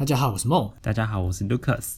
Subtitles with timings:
[0.00, 0.72] 大家好，我是梦。
[0.80, 1.96] 大家好，我是 Lucas。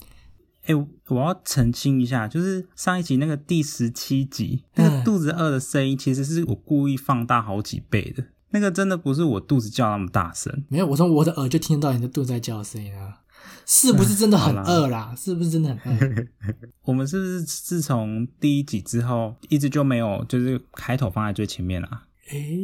[0.64, 8.24] 哎、我要澄清一下，就是上一集那个第十七集，那个肚子饿的声音，其实是我故意放大好几倍的。
[8.50, 13.20] 那个真的不是我肚子叫那么大声，没有，我从我的耳就听到你的肚子在叫的声音啊，
[13.64, 15.14] 是不是真的很 饿啦？
[15.16, 16.26] 是不是真的很饿？
[16.82, 22.08] 我们是不是自从第一集之后，一直就没有就是开头放在最前面啦？
[22.30, 22.58] 诶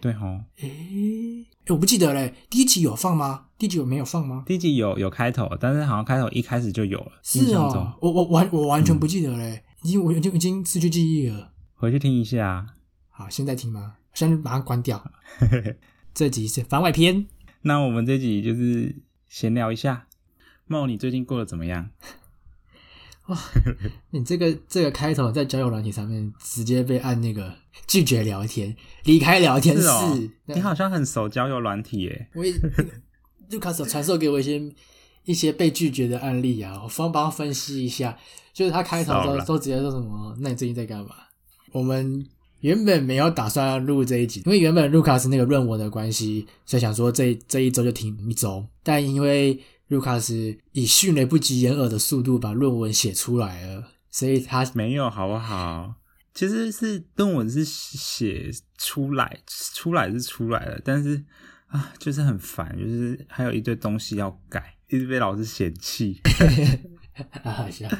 [0.00, 0.26] 对吼，
[0.60, 3.46] 诶诶，我不记得嘞，第一集有放吗？
[3.58, 4.44] 第一集有没有放吗？
[4.46, 11.52] 第一集有有开头，但是好像开头一开始就有了，是哦，我我完我完全不记得嘞，已经我已经已经失去记忆了。
[11.74, 12.66] 回去听一下。
[13.10, 13.96] 好，现在听吗？
[14.14, 15.02] 现在马上关掉。
[16.14, 17.26] 这集是番外篇。
[17.62, 20.06] 那我们这集就是闲聊一下，
[20.66, 21.90] 茂，你最近过得怎么样？
[24.10, 27.54] 你这个这个开头在交友软体上面直接被按那个
[27.86, 28.74] 拒绝聊天，
[29.04, 29.86] 离开聊天室。
[29.86, 32.28] 哦，你好像很熟交友软体耶。
[32.34, 32.54] 我也
[33.50, 34.60] 卢卡斯有传授给我一些
[35.24, 38.16] 一些被拒绝的案例啊，我帮帮他分析一下。
[38.54, 40.36] 就是他开头都都直接说什么？
[40.40, 41.10] 那你最近在干嘛？
[41.70, 42.26] 我们
[42.60, 48.66] 原本没有打算要录这一集，因为原本卢卡斯那个论文的关系，所以想说这这一周就停一周。
[48.82, 55.94] 但因为卢卡斯以迅雷不及掩耳的速度把论文写出来了，所以他没有好不好？
[56.34, 59.38] 其实是论文是写出来，
[59.74, 61.24] 出来是出来了，但是
[61.66, 66.20] 啊，就是很烦，就是还有一堆东西要改，一直被老师嫌弃，
[67.42, 67.98] 啊，是啊，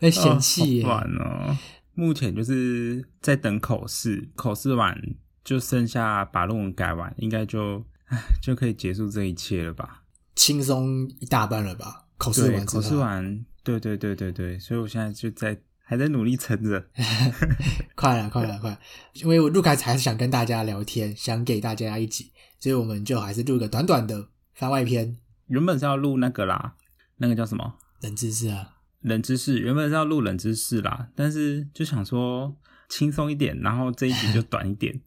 [0.00, 1.58] 在嫌弃耶、哦好烦哦。
[1.94, 4.96] 目前就是在等口试，口试完
[5.44, 10.04] 就剩下把论文改完，应该就唉就可以结束这一切了吧？
[10.36, 12.04] 轻松一大半了吧？
[12.16, 16.86] 考试，完之后，口试完，对对对对对，所以我现在就在还在努力撑着。
[17.96, 18.78] 快了，快了，快了！
[19.14, 25.16] 因为我录开始还是想跟大家聊天，想给大家一集，所以我们就还是录个短短的番外篇，
[25.48, 26.74] 原本是要录那个啦，
[27.16, 28.74] 那个叫什么冷知识啊。
[29.00, 32.56] 冷知识，原本是要录冷知识啦，但是就想说
[32.88, 35.00] 轻松一点，然后这一集就短一点，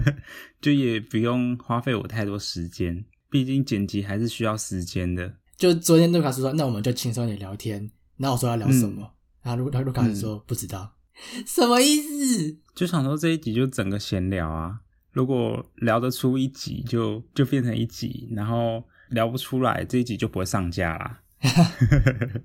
[0.60, 3.04] 就也不用花费我太多时间，
[3.34, 5.34] 毕竟剪辑还是需要时间的。
[5.56, 7.90] 就昨天卢卡斯说，那我们就轻松一点聊天。
[8.16, 9.10] 然后我说要聊什么，
[9.42, 10.94] 然后卢卢卡斯说、不知道，
[11.44, 12.56] 什么意思？
[12.76, 14.78] 就想说这一集就整个闲聊啊，
[15.10, 21.20] 如果聊得出一集就就变成一集，然后聊不出来这一集就不会上架啦。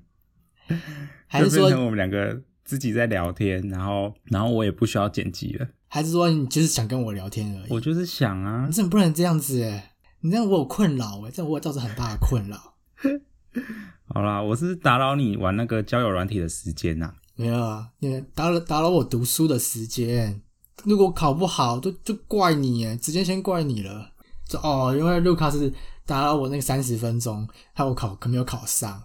[1.28, 7.70] 还是说，就变成我们两个自己在聊天，然后然后我也不需要剪辑了，还是说你就是想跟我聊天而已？
[7.70, 9.62] 我就是想啊你，怎么不能这样子？
[9.64, 12.76] 哎，你这样我有困扰哎，这样我有造成很大的困扰。
[14.14, 20.42] 好啦，我是打扰你玩那个交友软体的时间呐、没有啊，你打扰打扰我读书的时间。
[20.86, 24.12] 如果考不好，就就怪你哎，直接先怪你了。
[24.48, 25.72] 就哦，因为卢卡是
[26.06, 29.04] 打扰我那个三十分钟，害我考可没有考上，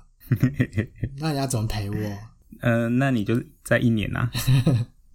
[1.18, 1.96] 那你要怎么陪我？
[2.60, 4.30] 嗯、那你就在一年啊，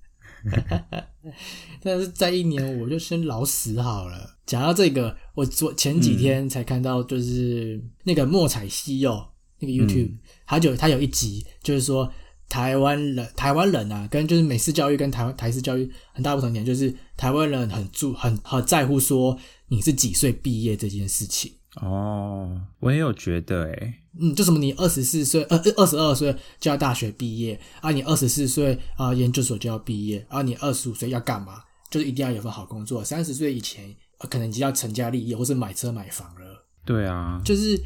[1.82, 4.38] 但是在一年我就先老死好了。
[4.46, 9.24] 讲到这个，我昨前几天才看到，就是那个莫彩西柚
[9.60, 10.12] 那个 YouTube，、
[10.46, 12.12] 他就他有一集就是说
[12.48, 19.38] 台湾人台湾人啊，跟就是美式教育跟台湾台式教育很大不同点，就是台湾人很注很很在乎说
[19.68, 21.52] 你是几岁毕业这件事情。
[21.82, 31.64] 哦，我也有觉得诶、嗯，就什么你二十四岁，呃，二十二岁就要大学毕业啊，你二十四岁啊、研究所就要毕业啊，你二十五岁要干嘛？
[31.90, 37.82] 就是一定要有份好工作，三十岁以前、呃可能已经要成家立业或是买车买房了，对啊，就是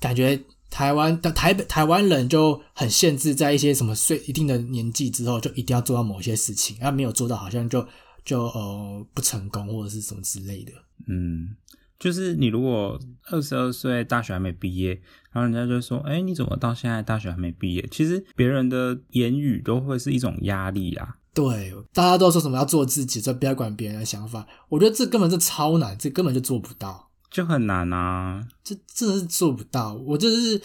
[0.00, 0.40] 感觉
[0.70, 7.86] 台湾的台北台湾人就很限制，在一些什么岁一定的年纪之后，就一定要做到某些事情，啊，没有做到好像就
[8.24, 10.72] 就呃不成功或者是什么之类的。
[11.06, 11.54] 嗯，
[12.04, 13.00] 就是你如果
[13.30, 14.90] 二十二岁大学还没毕业，
[15.32, 17.88] 然后人家就说，哎、你怎么到现在大学还没毕业？
[17.90, 21.16] 其实别人的言语都会是一种压力啊。
[21.32, 24.46] 对，大家都说什么要做自己，就不要管别人的想法。
[24.68, 29.94] 我觉得这根本是超难，这根本就做不到，就很难啊，这真的是做不到。
[29.94, 30.60] 我就是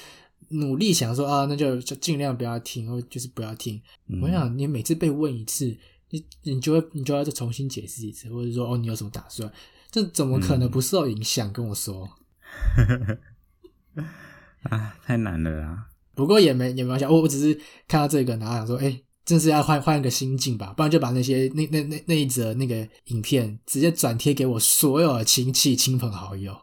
[0.50, 3.82] 努力想说啊，那就就尽量不要听，或就是不要听。
[4.10, 5.74] 嗯我想你每次被问一次，
[6.10, 9.50] 你你就会你就要再重新解释一次，或者说哦你有什么打算？
[9.92, 11.52] 这怎么可能不受影响？
[11.52, 12.10] 跟我说。
[14.70, 15.86] 啊，太难了啦。
[16.14, 26.56] 不过也没也没关系，我我只是看到这个，然后想说，哎、真是要换换一个心境吧，不然就把那些那那那那一则那个影片直接转贴给我所有的亲戚、亲朋好友。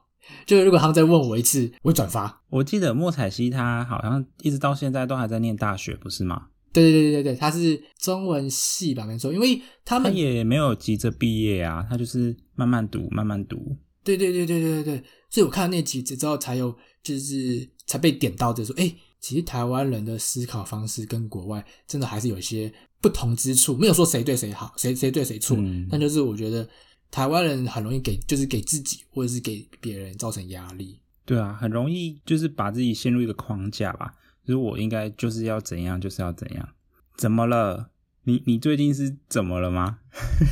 [0.45, 2.43] 就如果他们再问我一次，我会转发。
[2.51, 6.49] 我记得莫彩希她好像一直到现在都还在念大学，不是吗？
[6.83, 13.77] 对对对对对，他是中文系吧，没错，因为他他们也没有急着毕业啊，他就是慢慢读，慢慢读。
[14.05, 26.69] 对对对对对对对，所以我看到那集之后，才有就是才被点到，就说，哎，其实台湾人的思考方式跟国外真的还是有一些不同之处，没有说谁对谁好，谁谁对谁错，嗯但就是我觉得
[27.11, 31.01] 台湾人很容易给，就是给自己或者是给别人造成压力。
[31.25, 34.15] 对啊，很容易就是把自己陷入一个框架吧，
[34.47, 36.69] 就是我应该就是要怎样，就是要怎样。
[37.17, 37.91] 怎么了？
[38.23, 39.99] 你你最近是怎么了吗？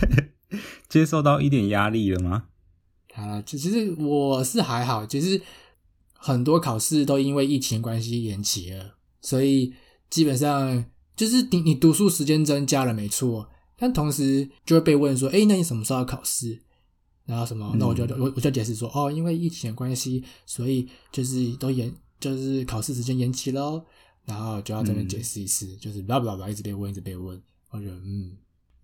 [0.89, 2.45] 接受到一点压力了吗？
[3.15, 5.41] 好了，其其实我是还好，其实
[6.15, 9.73] 很多考试都因为疫情关系延期了，所以
[10.11, 16.61] 基本上就是你你读书时间增加了没错，但同时就会被问说，哎，那你什么时候要考试？
[17.27, 17.75] 然后什么？
[17.79, 21.93] 那我就我我就解释说，哦，因为疫情的关系，所以就是都延，
[22.31, 23.85] 就是考试时间延期喽。
[24.27, 27.39] 然后就要这边解释一次，就是不要不要不要一直被问，一直被问。
[27.69, 28.33] 我觉得嗯，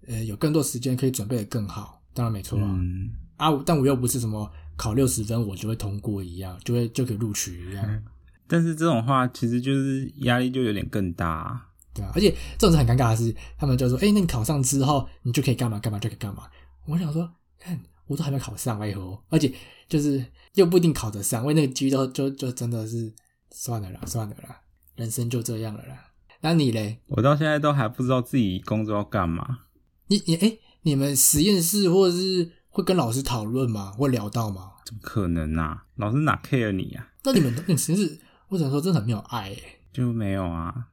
[0.06, 2.66] 呃，有更多时间可以准备的更好，当然没错啊。
[2.66, 8.02] 嗯，啊，但我又不是什么考六十分我就会通过一样，就会就可以录取一样，
[8.46, 12.12] 但是这种话其实就是压力就有点更大啊、对啊。
[12.14, 16.42] 而且这种是很尴尬的是，他们就说：“哎、那你考上之后，你就可以干嘛干嘛就可以干嘛。”
[16.87, 17.26] 我想说，
[17.58, 19.19] 看我都还没考上，为何？
[19.31, 19.50] 而且
[19.88, 20.22] 就是
[20.52, 23.10] 又不一定考得上，因为那个几率都就就真的是
[23.50, 24.61] 算了啦，算了啦，
[24.97, 26.06] 人生就这样了啦。
[26.41, 27.00] 那你嘞？
[27.08, 29.58] 我到现在都还不知道自己工作要干嘛。
[30.06, 33.93] 你你哎、你们实验室或者是会跟老师讨论吗？
[33.93, 34.73] 会聊到吗？
[34.87, 35.85] 怎么可能啊？
[35.97, 37.08] 老师哪 care 你啊？
[37.25, 38.19] 那你们那你实验室，
[38.49, 39.62] 我只能说真的很没有爱、欸。
[39.93, 40.88] 就没有啊。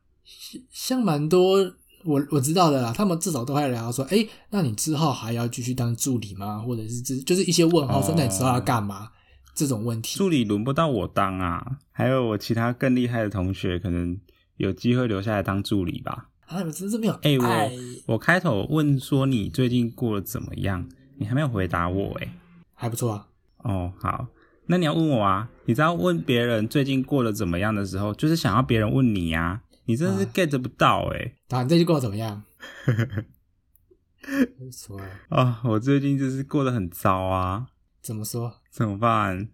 [0.69, 1.59] 像蛮多
[2.03, 6.59] 我我知道的啦，他们至少都会聊说，哎、那你之后还要继续当助理吗？
[6.59, 9.11] 或者是这就是一些问号，说哦那你之后要干嘛？
[9.57, 10.17] 这种问题。
[10.17, 14.17] 助理轮不到我当啊，还有我其他更厉害的同学，可能
[14.57, 16.29] 有机会留下来当助理吧。
[16.45, 17.71] 啊，你们真是没有哎、爱，
[18.05, 20.87] 我我开头问说你最近过得怎么样，
[21.17, 22.31] 你还没有回答我哎、
[22.75, 23.27] 还不错啊。
[23.63, 24.27] 哦，好，
[24.67, 25.49] 那你要问我啊？
[25.65, 29.63] 你知道问别人最近过得怎么样的时候，就是想要别人问你啊。
[29.85, 32.43] 你真的是啊 get 不到哎、啊，你最近过得怎么样？
[34.71, 34.99] 说
[35.29, 37.67] 啊、我最近就是过得很糟啊，
[38.01, 38.53] 怎么说？
[38.77, 39.49] 怎么办？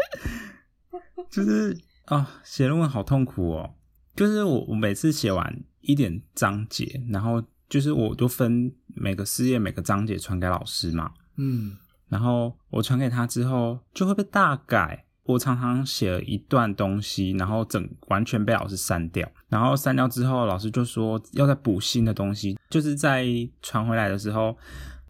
[1.30, 1.74] 就是
[2.04, 3.74] 啊，写论文好痛苦哦。
[4.14, 11.78] 就是我我每次写完一点章节，然后就是我就分每个事业每个章节传给老师嘛，嗯，
[12.10, 15.06] 然后我传给他之后就会被大改。
[15.24, 23.24] 我常常写了一段东西，然后整完全被老师删掉，然后删掉之后，老师就说要再补新的东西，就是在
[23.62, 24.58] 传回来的时候，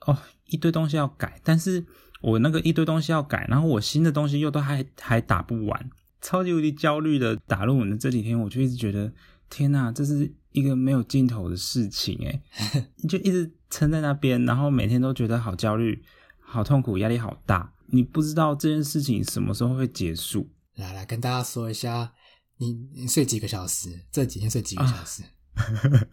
[0.07, 0.17] 哦，
[0.47, 1.85] 一堆东西要改，但是
[2.21, 5.91] 我那个一堆东西要改，然后我新的东西又都还还打不完，
[6.21, 9.13] 超级无敌焦虑的打论文的这几天，我就一直觉得
[9.49, 12.43] 天呐，这是一个没有尽头的事情诶，
[13.09, 16.03] 就一直撑在那边，然后每天都觉得好焦虑、
[16.41, 17.73] 好痛苦、压力好大。
[17.93, 20.49] 你不知道这件事情什么时候会结束。
[20.77, 22.13] 来来跟大家说一下，
[22.59, 23.89] 你你睡几个小时？
[24.13, 25.25] 这几天睡几个小时？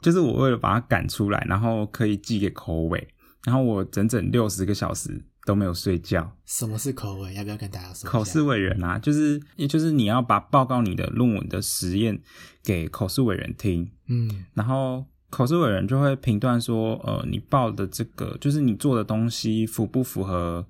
[0.00, 3.08] 就是我为了把它赶出来，然后可以寄给口尾，
[3.44, 6.36] 然后我整整六十个小时都没有睡觉。
[6.44, 7.32] 什么是口吻？
[7.32, 8.08] 要不要跟大家说？
[8.08, 12.20] 口试委员啊，就是也就是你要把报告你的论文的实验
[12.62, 20.66] 给口试委员听，嗯然后口试委员就会评断说，呃，你报的这个就是你做的东西符不符合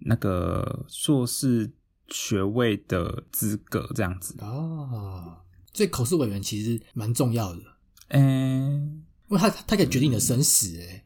[0.00, 1.70] 那个硕士
[2.08, 4.34] 学位的资格这样子。
[4.40, 5.36] 哦，
[5.72, 7.60] 所以口试委员其实蛮重要的，
[8.08, 10.80] 嗯，因为他他可以决定你的生死。
[10.80, 11.04] 哎，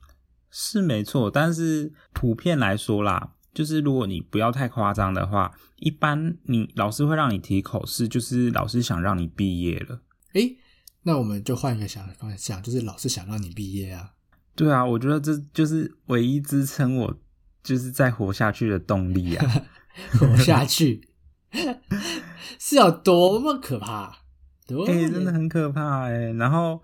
[0.54, 10.02] 是没错，但是普遍来说啦，就是如果你不要太夸张的话，一般你老师会让你提口试，就是老师想让你毕业了。
[10.34, 10.58] 诶，
[11.04, 14.12] 那我们就换一个想方向，就是老师想让你毕业啊。
[14.54, 17.18] 对啊，我觉得这就是唯一支撑我
[17.62, 19.62] 就是在活下去的动力啊！
[20.20, 21.08] 活下去
[22.60, 24.18] 是有多么可怕？
[24.66, 26.82] 多哎、真的很可怕哎、然后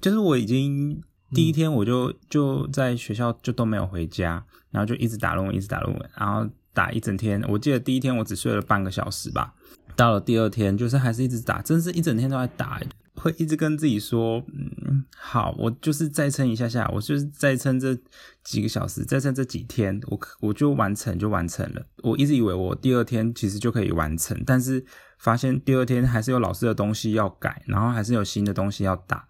[0.00, 1.02] 就是我已经
[1.32, 7.42] 第一天我就、就在学校就都没有回家，然后就一直打论文，一直打论文，然后打一整天。
[7.48, 9.54] 我记得第一天我只睡了半个小时吧，
[9.94, 17.96] 到了第二天就是还是一直打，真是一整天都在打欸、会一直跟自己说，嗯，好，我就是再撑一下下，我就是再撑这
[18.42, 21.86] 几个小时，再撑这几天，我可我就完成就完成了。
[22.02, 24.84] 我一直以为我第二天其实就可以完成，但是
[25.18, 29.28] 发现第二天还是有老师的东西要改，然后还是有新的东西要打，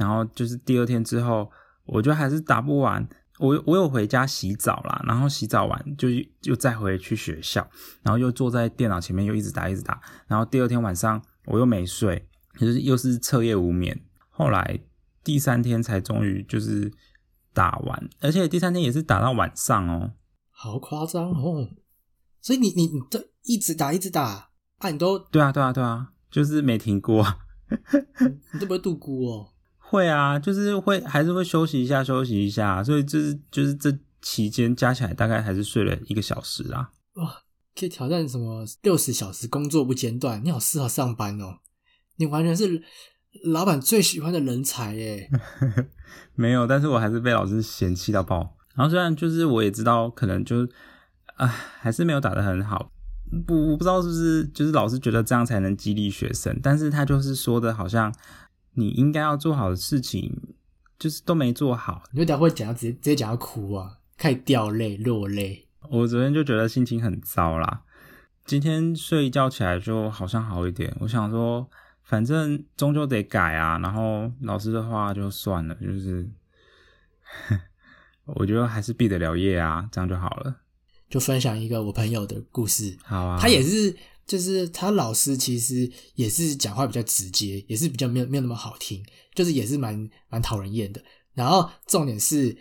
[0.00, 1.48] 然后就是第二天之后，
[1.84, 3.06] 我就还是打不完。
[3.38, 6.08] 我我有回家洗澡啦，然后洗澡完就
[6.42, 7.66] 又再回去学校，
[8.02, 12.28] 然后又坐在电脑前面又一直打一直打，然后第二天晚上我又没睡，
[12.58, 13.98] 就是又是彻夜无眠。
[14.28, 14.80] 后来
[15.24, 16.92] 第三天才终于就是
[17.54, 20.12] 打完，而且第三天也是打到晚上哦。
[20.50, 21.70] 好夸张哦！
[22.42, 27.26] 所以你你你这一直打一直打，啊，你都对啊，对啊，对啊，就是没停过。
[28.52, 29.49] 你都不会度孤哦？
[29.90, 32.82] 会啊，就是会还是会休息一下，休息一下。
[32.84, 33.92] 所以就是就是这
[34.22, 36.90] 期间加起来大概还是睡了一个小时啊。
[37.14, 37.42] 哇，
[37.74, 40.40] 可以挑战什么六十小时工作不间断？
[40.44, 41.58] 你好适合上班哦！
[42.18, 42.80] 你完全是
[43.42, 45.28] 老板最喜欢的人才耶。
[46.36, 48.56] 没有，但是我还是被老师嫌弃到爆。
[48.76, 50.68] 然后虽然就是我也知道，可能就
[51.34, 52.92] 啊还是没有打得很好。
[53.46, 58.12] 不，我不知道是不是就是老师觉得这样才能激励学生，但是他就是说的好像
[58.74, 60.32] 你应该要做好的事情，
[60.98, 62.02] 就是都没做好。
[62.12, 65.66] 你有点会讲到直接直接讲到哭啊，开始掉泪落泪。
[65.88, 67.82] 我昨天就觉得心情很糟啦，
[68.44, 70.94] 今天睡一觉起来就好像好一点。
[71.00, 71.68] 我想说，
[72.02, 76.28] 反正终究得改啊，然后老师的话就算了，就是
[78.26, 80.56] 我觉得还是毕得了业啊，这样就好了。
[81.08, 83.96] 就分享一个我朋友的故事，好啊，他也是，
[84.30, 89.02] 就是他老师其实也是讲话比较直接，也是比较没有没有那么好听，
[89.34, 91.02] 就是也是蛮蛮讨人厌的。
[91.34, 92.56] 然后重点是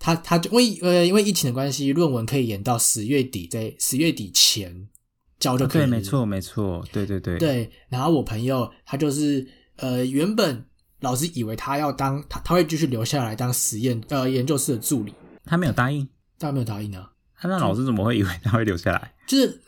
[0.00, 4.88] 他他为呃因为疫情的关系，论文可以延到十月底，在十月底前
[5.38, 5.82] 交就可以。
[5.82, 7.38] 对，没错没错，对对对。
[7.38, 10.66] 对，然后我朋友他就是呃原本
[11.02, 15.14] 老师以为他要当他他会继续留下来当实验呃研究室的助理，
[15.44, 17.12] 他没有答应，当然没有答应啊。
[17.44, 19.14] 那老师怎么会以为他会留下来？
[19.28, 19.60] 就是，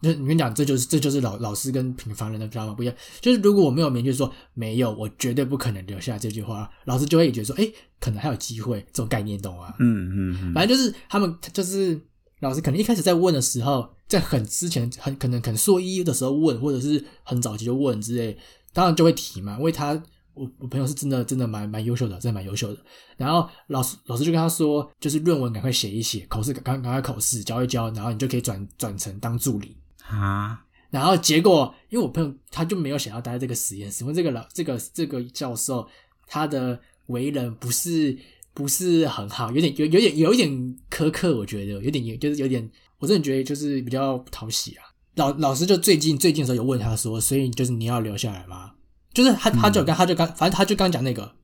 [0.00, 2.94] 就你跟你讲，这就是这就是老老师跟平凡人的想法不一样。
[3.20, 9.74] 就是如果我没有明确说没有，我绝对不可能留下这句话，老师就会觉得说，哎，可能还有机会，这种概念懂吗？
[9.78, 10.54] 嗯嗯嗯。
[10.54, 12.00] 反正就是他们就是
[12.40, 18.38] 老师可能一开始在问的时候，在很之前很可能可能硕一的时候问，或者是很早期就问之类，
[18.72, 20.02] 当然就会提嘛，因为他。
[20.34, 22.80] 我我朋友是真的真的蛮蛮优秀的，真的蛮优秀的。
[23.16, 30.64] 然后老师老师就跟他说，就是论文赶快写一写，考试赶赶快考试交一交，然后你就可以转转成当助理啊。
[30.90, 35.86] 然后结果，因为我朋友他就没有想要待在这个实验室，因为这个老这个这个教授
[36.26, 38.18] 他的为人不是
[38.52, 40.50] 不是很好，有点有有点有一点
[40.90, 42.68] 苛刻，我觉得有点就是有点，
[42.98, 44.84] 我真的觉得就是比较讨喜啊。
[45.14, 48.72] 老老师就最近最近的时候有问他说，所以就是你要留下来吗？
[49.12, 51.34] 就是他，他就刚，他就刚，反正他就刚讲那个，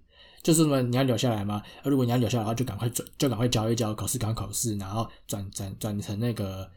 [0.43, 1.63] 就是什么你要留下来吗？
[1.85, 6.71] 如果你要留下来的话，就赶快转，就赶快交一交，考试赶快考试，然后转转转成那个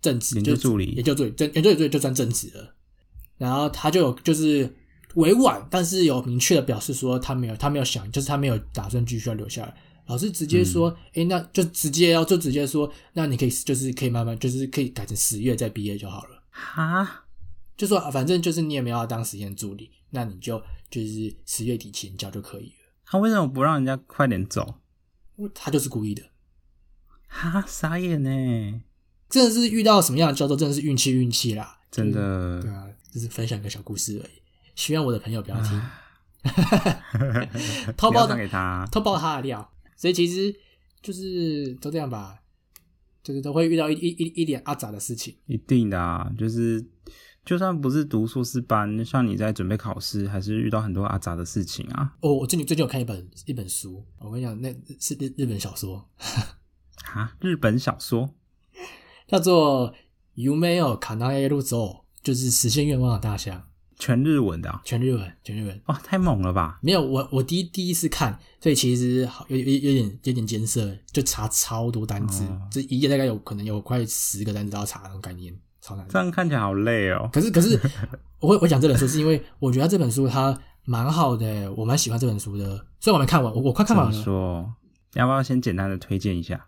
[0.00, 2.74] 正职，研究助理，研究助理，研究助理就算正职了。
[3.38, 4.70] 然后他就有就是
[5.14, 9.74] 委婉，但是有明确的表示说他没有，他没有想，就是他没有打算继续要留下来。
[10.06, 16.42] 老师直接说，哎，那就直接要就直接说，那你可以就是可以慢慢就是可以改成十月再毕业就好了。
[16.50, 17.24] 哈，
[17.76, 19.90] 就说反正就是你也没有要当实验助理。
[20.10, 22.92] 那你就就是十月底前交就可以了。
[23.04, 24.80] 他为什么不让人家快点走？
[25.54, 26.22] 他就是故意的。
[27.26, 28.82] 哈，傻眼呢！
[29.28, 31.78] 真的是遇到什么样的教授，真的是运气运气啦。
[31.90, 32.60] 真的。
[32.60, 34.42] 对啊，就是分享个小故事而已。
[34.74, 35.82] 希望我的朋友不要听。
[37.96, 39.70] 偷爆 给他，偷爆他的料。
[39.96, 40.54] 所以其实
[41.02, 42.38] 就是都这样吧，
[43.22, 45.36] 就是都会遇到一一一一点阿杂的事情。
[45.46, 46.84] 一定的啊，就是。
[47.48, 52.12] 就算不是读硕士班，像你在准备考试，还是遇到很多阿杂的事情啊。
[52.20, 56.06] 哦，我最近最近有看一本一本书，我跟你讲，那是日日本小说
[57.14, 58.34] 啊，日本小说
[59.26, 59.90] 叫做
[60.34, 61.86] 《有没有卡纳耶路走》，
[62.22, 63.64] 就是实现愿望的大象，
[63.98, 65.80] 全日文的，全日文，全日文。
[65.86, 66.78] 哇，太猛了吧！
[66.82, 75.58] 没有，我我第一第一次看，所以其实有有有点有点艰涩，就查超多单字，这一页大概有可能有快十个单词都要查那种概念。
[75.80, 77.28] 这样看起来好累哦。
[77.32, 77.80] 可是可是，
[78.40, 82.86] 我会我讲这本书是因为我觉得这本书它蛮好的，我蛮喜欢这本书的。
[83.00, 84.22] 虽然我没看完，我我快看完了。
[84.22, 84.74] 说
[85.14, 86.66] 要不要先简单的推荐一下？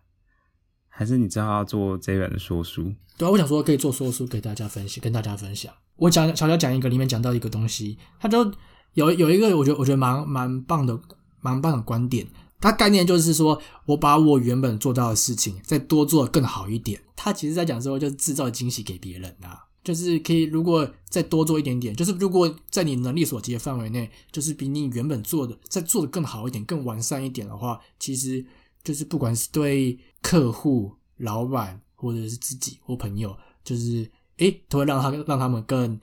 [0.89, 2.93] 还是你知道要做这本的说书？
[3.17, 5.73] 对啊，我想说可以做说书给大家分享，跟大家分享。
[5.97, 8.53] 我讲小小讲一个，里面讲到一个东西，它就
[8.95, 10.99] 有有一个我觉得我觉得蛮蛮棒的
[11.41, 12.27] 蛮棒的观点。
[12.61, 17.01] 它概念就是说，我把我原本做到的事情再多做更好一点。
[17.17, 28.45] 他其实在讲说，就是制造惊喜给别人啊，就是可以如果再多做一点点，就是如果在你能力所及的范围内，就是比你原本做的再做的更好一点、更完善一点的话，其实
[28.85, 35.99] 就是不管是对客户、老板或者是自己或朋友，就是诶都会让他让他们更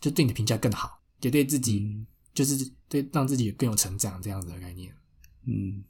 [0.00, 4.92] 就对你的评价更好，也对自己就是对让自己更有成长这样子的概念，
[5.46, 5.82] 嗯。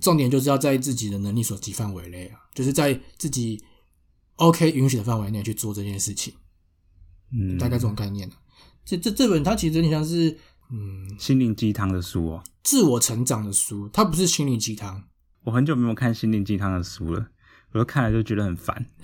[0.00, 3.62] 重点就是要在自己的能力所及范围内啊，就是在自己
[4.36, 6.34] OK 允许的范围内去做这件事情，
[7.32, 8.30] 嗯，大概这种概念
[8.84, 10.38] 这这这本它其实有点像是
[10.70, 15.04] 嗯心灵鸡汤的书哦，自我成长的书，它不是心灵鸡汤。
[15.44, 17.28] 我很久没有看心灵鸡汤的书了，
[17.72, 18.86] 我都看了就觉得很烦。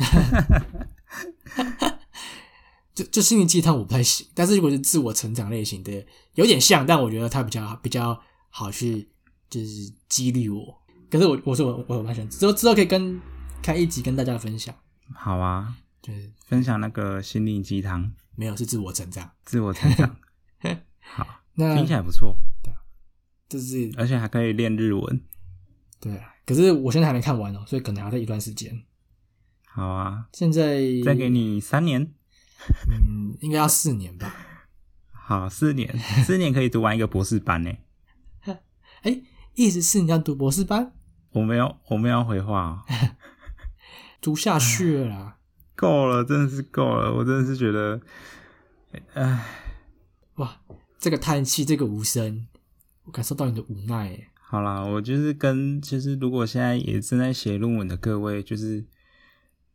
[2.94, 8.20] 就就心灵鸡汤我不太行，但是如果是自我成长类型的，有点像，但我觉得它比较比较
[8.50, 9.08] 好去
[9.50, 10.83] 就是激励我。
[11.14, 13.20] 可是我我是我我蛮喜欢，之后之后可以跟
[13.62, 14.74] 开一集跟大家分享，
[15.14, 19.30] 好啊，就是分享那个心灵鸡汤，没有是自我成长。
[19.44, 20.16] 自我成长，
[20.98, 22.74] 好，那听起来不错，对
[23.48, 23.92] 就是。
[23.96, 25.22] 而且还可以练日文。
[26.00, 28.82] 对啊，可是我现在还没看完哦，所以可能还要再一段时间。
[29.66, 32.02] 好啊，现在再给你三年，
[32.90, 34.34] 嗯，应该要四年吧？
[35.12, 37.70] 好，四年，四年可以读完一个博士班呢。
[39.02, 39.22] 哎，
[39.54, 40.92] 意思是你要读博士班，
[41.34, 42.82] 我没有，我没有回话哦。
[44.22, 45.36] 读下去了啦。
[45.76, 48.00] 够了，真的是够了，我真的是觉得，
[49.14, 49.44] 唉，
[50.36, 50.56] 哇，
[50.98, 52.46] 这个叹气，这个无声，
[53.04, 54.28] 我感受到你的无奈耶。
[54.40, 58.84] 好啦，我就是跟，就是如果现在也正在写论文的各位，就是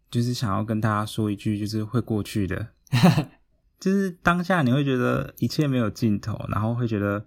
[0.09, 2.69] 就是想要跟大家说一句，就是会过去的，
[3.77, 7.25] 就是当下你会觉得一切没有尽头，然后会觉得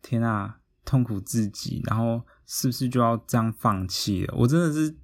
[0.00, 4.34] 天啊，痛苦至极，然后是不是就要这样放弃了？
[4.36, 4.94] 我真的是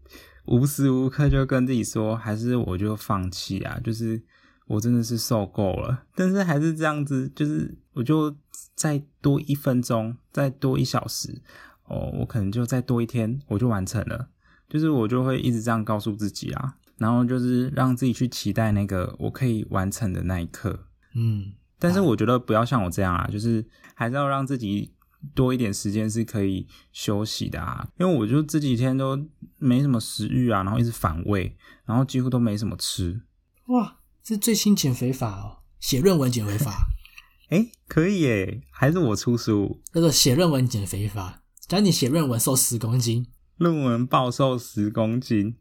[0.47, 4.23] 无时无刻就跟自己说，还是我就放弃啊，就是
[4.67, 8.35] 我真的是受够了，但是还是这样子，就是我就
[8.75, 11.43] 再多一分钟，再多一小时。
[11.85, 14.29] 哦，我可能就再多一天，我就完成了。
[14.69, 20.87] 就是我就会一直这样告诉自己啊，然后就是让自己去期待那个我可以完成的那一刻。
[21.17, 24.95] 嗯，但是我觉得不要像我这样啊，就是还是要让自己
[25.35, 27.89] 多一点时间是可以休息的啊。
[27.99, 29.19] 因为我就这几天都
[29.59, 33.21] 没什么食欲啊，然后一直反胃，然后几乎都没什么吃。
[33.67, 36.89] 哇，这是最新减肥法哦，写论文减肥法，
[37.51, 41.43] 哎，可以耶，还是我出书，叫做写论文减肥法。
[41.69, 45.55] 只要你写论文瘦十公斤，论文暴瘦十公斤，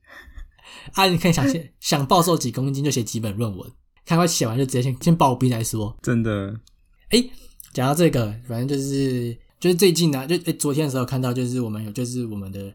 [0.93, 3.71] 啊，你可以想写想暴瘦几公斤就写几本论文，
[4.05, 5.95] 看快写完就直接先先暴毙再说。
[6.01, 6.59] 真的，
[7.09, 7.23] 哎，
[7.73, 12.73] 讲到这个，反正就是就是最近呢、就哎昨天的时候看到，就是我们有就是我们的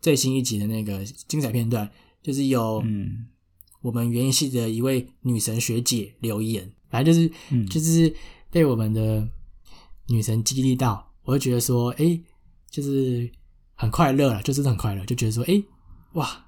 [0.00, 1.90] 最新一集的那个精彩片段，
[2.22, 3.26] 就是有嗯
[3.80, 8.14] 我们园艺系的一位女神学姐留言，反正就是、嗯就是
[8.50, 9.28] 被我们的
[10.08, 12.20] 女神激励到，我就觉得说，哎，
[12.70, 13.28] 就是
[13.74, 15.60] 很快乐了，就真的很快乐，就觉得说，哎，
[16.12, 16.46] 哇，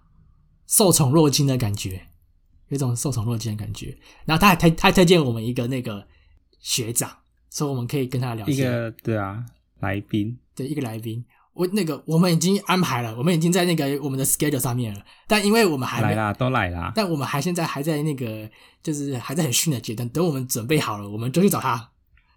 [0.66, 2.08] 受宠若惊的感觉，
[2.68, 3.96] 有一种受宠若惊的感觉。
[4.24, 6.06] 然后他还推他还推荐我们一个那个
[6.60, 7.10] 学长，
[7.50, 9.44] 说我们可以跟他聊一天，个对啊，
[9.80, 11.24] 来宾，对一个来宾。
[11.52, 16.90] 我那个我们已经安排了，我们已经在那个我们的 schedule 上面了，但因为我们还没来啦，都来啦。
[16.96, 18.50] 但我们还现在还在那个，
[18.82, 20.08] 就是还在很训的阶段。
[20.08, 21.90] 等我们准备好了，我们就去找他。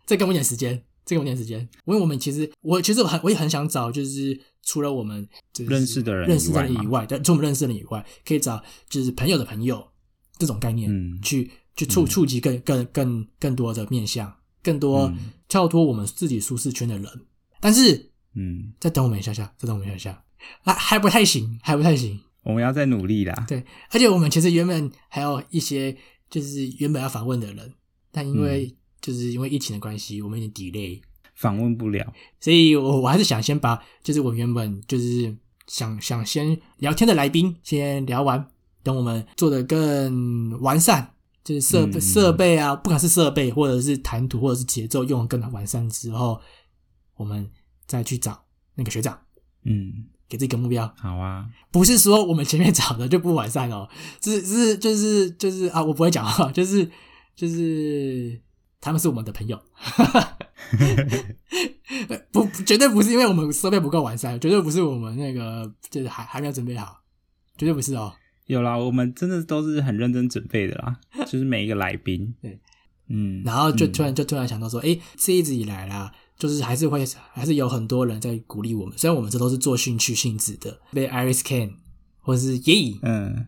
[0.06, 1.60] 再给我们点时间，再给我们点时间。
[1.86, 5.28] 因为我们其实，我其实我很我也很想找，就是除了我们
[5.68, 9.84] 认识的人认识的人以外但除了我们认识的人以外，可以找就是朋友的朋友
[10.38, 14.32] 这种概念，嗯去去触触及更更更更多的面向，
[14.68, 17.06] 更多嗯跳脱我们自己舒适圈的人。
[17.62, 20.24] 但是嗯，再等我们一下下，再等我们一下下，
[20.62, 22.20] 还还不太行，还不太行。
[22.44, 23.46] 我们要再努力啦。
[23.48, 25.96] 对，而且我们其实原本还有一些
[26.30, 27.74] 就是原本要访问的人，
[28.12, 31.02] 但因为、就是因为疫情的关系，我们有点 delay，
[31.36, 32.14] 访问不了。
[32.40, 35.36] 所以我我还是想先把就是我原本就是
[35.68, 38.48] 想想先聊天的来宾先聊完，
[38.84, 41.14] 等我们做的更完善，
[41.48, 46.42] 就是设备、嗯设备啊，不管是设备或者是谈吐或者是节奏用的更完善之后，
[47.16, 47.50] 我们
[47.86, 48.44] 再去找
[48.76, 49.18] 那个学长，
[49.64, 50.94] 嗯，给自己个目标。
[50.98, 51.48] 好啊。
[51.72, 53.88] 不是说我们前面找的就不完善哦，
[54.22, 56.92] 是是就是就是啊，我不会讲话，就是
[57.34, 58.42] 就是
[58.82, 59.58] 他们是我们的朋友，
[62.34, 67.00] 不绝对不是因为我们设备不够完善，绝对不是我们那个就是还还没有准备好，
[67.58, 68.14] 绝对不是哦。
[68.48, 72.34] 有啦，我们真的都是很认真准备的啦， 就是每一个来宾。
[72.42, 72.60] 对，
[73.08, 73.92] 嗯，然后就嗯。
[73.92, 81.76] 突然就突然想到说，诶，这一直以来啦，就是还是会还是有很多人在鼓励我们，虽然我们这都是做兴趣性质的，被 Iris Can
[82.20, 83.48] 或者是耶嗯，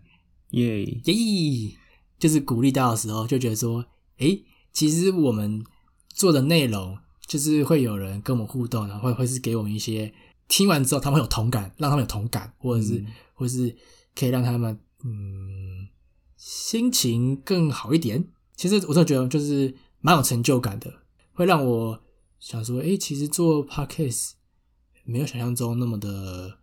[0.52, 1.76] 耶，耶，
[2.20, 3.86] 就是鼓励到的时候，就觉得说，
[4.18, 5.64] 诶，其实我们
[6.10, 10.14] 做的内容，就是会有人跟我们互动，然后会会是给我们一些
[10.50, 13.08] 听完之后他们会有同感，让他们有同感，或者是、嗯。
[13.34, 13.74] 或是
[14.16, 15.88] 可以让他们嗯
[16.36, 18.28] 心情更好一点。
[18.56, 20.92] 其实我真的觉得就是蛮有成就感的，
[21.34, 22.02] 会让我
[22.40, 24.32] 想说，哎，其实做 podcast
[25.06, 26.58] 没有想象中那么的，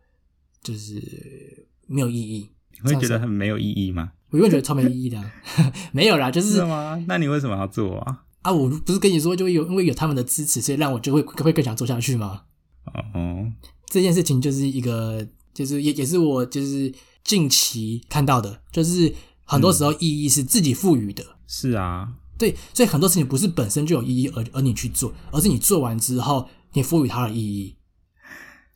[0.62, 2.50] 就是没有意义。
[2.82, 4.12] 你会觉得很没有意义吗？
[4.30, 5.32] 我永远觉得超没意义的啊、
[5.92, 7.02] 没有啦，就是是吗？
[7.08, 8.24] 那你为什么要做啊？
[8.42, 12.42] 啊，我不是跟你说，就会有因为有他们的支持，所以让我就会会更想做下去吗？
[13.14, 13.50] 哦，
[13.86, 16.92] 这件事情就是一个，就是也也是我就是
[17.26, 19.12] 近期看到的，就是
[19.44, 21.24] 很多时候意义是自己赋予的。
[21.48, 27.76] 是啊，对，所以很多事情不是本身就有意义，而而你去做，而是你做完之后，你赋予它的意义。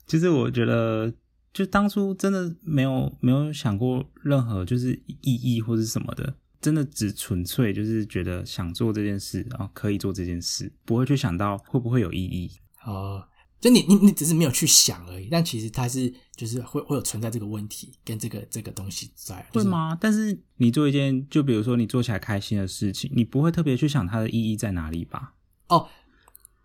[0.07, 1.15] 其实我觉得，
[1.53, 12.51] 就当初真的没有没有想过任何就是意义或是什么的，真的只纯粹就是觉得想做这件事，然后可以做这件事，不会去想到会不会有意义。
[12.85, 13.23] 哦，
[13.61, 19.96] 就你你你只是没有去想而已，但其实它是就是会会有存在这个问题跟这个这个东西在，就是会吗？
[20.01, 25.35] 但是你做一件，就比如说你做起来开心的事情，你不会特别去想它的意义在哪里吧？
[25.68, 25.88] 哦，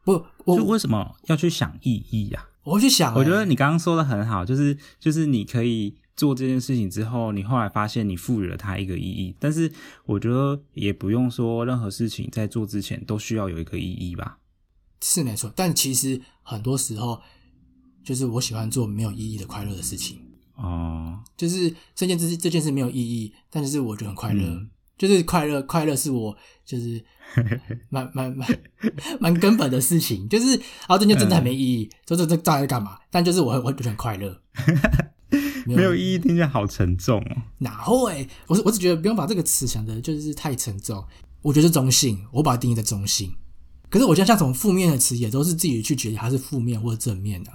[0.05, 9.69] 不，就我为什么要去想意义呀、我会去想欸，我觉得你刚刚说的很好，就是就是你可以做这件事情之后，你后来发现你赋予了它一个意义，但是
[10.05, 14.37] 我觉得也不用说任何事情在做之前都需要有一个意义吧。
[15.07, 17.21] 是没错，但其实很多时候
[18.03, 20.19] 就是我喜欢做没有意义的快乐的事情，
[20.55, 24.43] 哦，就是这件事这件事没有意义，但是我觉得很快乐。
[24.43, 26.33] 嗯就是快乐，快乐是我
[26.65, 27.03] 就是
[27.91, 28.47] 蛮蛮蛮
[29.19, 32.97] 蛮根本的事情，就是啊，这件真的很没意义，这这这到底在干嘛？
[33.11, 34.41] 但就是我会我会觉得很快乐，
[35.67, 37.41] 没有意义，听起来好沉重哦。
[37.59, 38.25] 哪会？
[38.47, 41.05] 我是我只觉得不用把这个词想的就是太沉重，
[41.41, 43.35] 我觉得是中性，我把它定义在中性。
[43.95, 47.51] 可是我觉得像这种负面的词，也都是自己去决定它是负面或者正面的。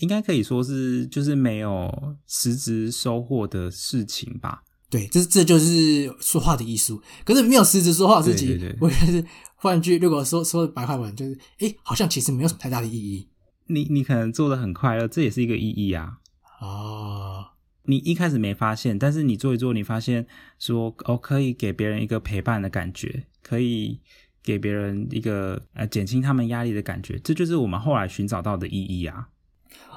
[0.00, 4.62] 应该可以说是就是没有实质收获的事情吧。
[4.90, 7.00] 对，这这就是说话的艺术。
[7.24, 13.26] 可是没有实质说话的事情，对对对我觉得是换句，如果说说白话文，就是诶，好像其实没有什么太大的意义
[13.68, 16.18] 你你可能做的很快乐，这也是一个意义啊。
[16.60, 17.46] 哦。
[17.84, 20.26] 你一开始没发现，但是你做一做，你发现
[20.58, 24.00] 说哦，可以给别人一个陪伴的感觉，可以
[24.42, 29.28] 给别人一个呃减轻他们压力的感觉，这就是我们后来寻找到的意义啊。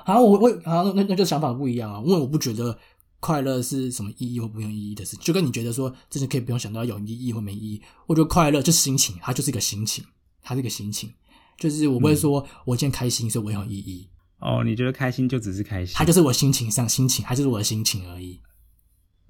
[0.05, 1.99] 好，我我好，那那就想法不一样啊。
[2.05, 2.77] 因为我不觉得
[3.19, 7.81] 快乐是什么意义或不用意义的事，就跟你觉得说这些可以不用想到有意义或没意义。
[8.05, 10.05] 我觉得快乐就是心情，它就是一个心情，
[10.41, 11.11] 它是一个心情。
[11.57, 15.95] 就是我不会说我今天开心，所以我有意义，哦，你觉得开心就只是开心？
[15.95, 18.41] 它就是我心情上心情，它就是我的心情而已。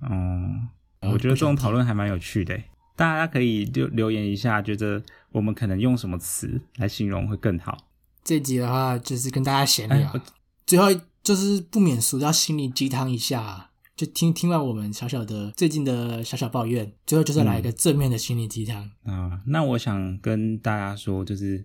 [0.02, 0.10] 哦，
[1.02, 2.60] 我觉得这种讨论还蛮有趣的，
[2.96, 7.78] 大家可以就留言一下，觉得我们可能用什么词来形容会更好。
[8.24, 10.22] 这集的话就是跟大家闲聊，哎
[10.66, 10.88] 最后
[11.22, 18.90] 就是不免俗要心灵鸡汤一下，就听听完我们小小的最近的小小抱怨，最后就是来一个正面的心灵鸡汤。
[19.04, 21.64] 啊、那我想跟大家说，就是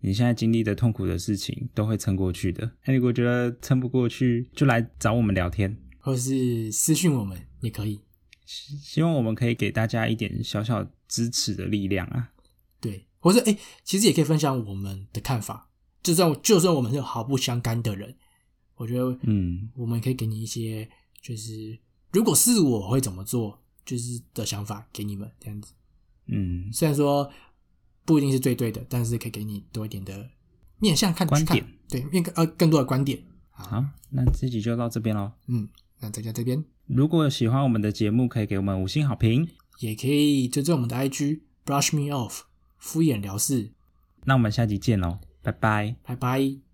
[0.00, 2.70] 你现在经历的痛苦的事情都会撑过去的。
[2.84, 5.74] 那如果觉得撑不过去，就来找我们聊天。
[6.00, 7.98] 或是私讯我们也可以。
[8.44, 12.32] 希望我们可以给大家一点小小支持的力量啊！
[12.80, 15.70] 对，或者哎、诶其实也可以分享我们的看法。
[16.02, 18.14] 就算就算我们是毫不相干的人，
[18.74, 20.86] 我觉得嗯，我们可以给你一些，
[21.22, 21.78] 就是
[22.12, 25.72] 如果是我会怎么做，就是的想法给你们这样子。
[26.26, 27.32] 嗯，虽然说
[28.04, 30.28] 不一定是最对的，但是可以给你多一点的
[30.78, 33.22] 面向看观点，对，面呃更多的观点。
[33.50, 35.32] 好，那这集就到这边喽。
[35.46, 35.66] 嗯，
[36.00, 39.48] 那大家这边如果喜欢我们的节目，可以给我们五星好评。
[39.80, 42.42] 也可以追踪我们的 IG brush me off
[42.78, 43.72] 敷衍了事，
[44.24, 45.96] 那我们下集见喽，拜拜。
[46.04, 46.73] 拜拜。